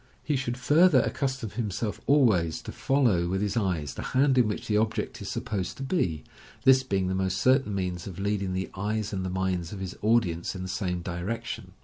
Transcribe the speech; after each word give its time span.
He 0.23 0.35
should 0.35 0.57
further 0.57 1.01
accustom 1.01 1.51
himself 1.51 2.01
always 2.07 2.63
to 2.63 2.71
follow 2.71 3.27
with 3.27 3.39
his 3.39 3.55
eyes 3.55 3.93
the 3.93 4.01
hand 4.17 4.35
in 4.39 4.47
which 4.47 4.65
the 4.65 4.75
object 4.75 5.21
is 5.21 5.29
supposed 5.29 5.77
to 5.77 5.83
be, 5.83 6.23
this 6.63 6.81
being 6.81 7.07
the 7.07 7.13
most 7.13 7.37
certain 7.37 7.75
means 7.75 8.07
of 8.07 8.17
leading 8.17 8.53
the 8.53 8.71
eyes 8.73 9.13
and 9.13 9.23
the 9.23 9.29
minds 9.29 9.71
of 9.71 9.79
his 9.79 9.95
audience 10.01 10.55
in 10.55 10.63
the 10.63 10.67
same 10.67 11.03
direction. 11.03 11.73